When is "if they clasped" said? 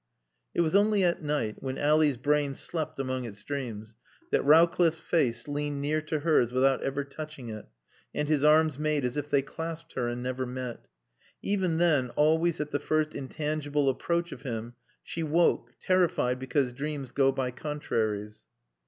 9.15-9.93